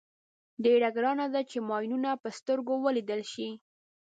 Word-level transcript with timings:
ډېره 0.63 0.89
ګرانه 0.95 1.25
ده 1.33 1.41
چې 1.49 1.57
ماینونه 1.69 2.09
په 2.21 2.29
سترګو 2.37 2.73
ولیدل 2.85 3.21
شي. 3.31 3.49